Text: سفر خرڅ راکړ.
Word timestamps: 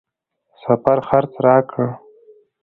سفر 0.61 0.97
خرڅ 1.07 1.31
راکړ. 1.45 1.85